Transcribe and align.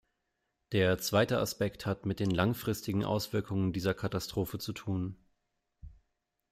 Der 0.71 0.97
zweite 0.97 1.37
Aspekt 1.37 1.85
hat 1.85 2.07
mit 2.07 2.19
den 2.19 2.31
langfristigen 2.31 3.05
Auswirkungen 3.05 3.71
dieser 3.71 3.93
Katastrophe 3.93 4.57
zu 4.57 4.73
tun. 4.73 5.15